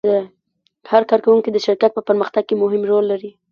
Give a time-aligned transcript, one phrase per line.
[0.91, 3.31] هر کارکوونکی د شرکت په پرمختګ کې مهم رول لري.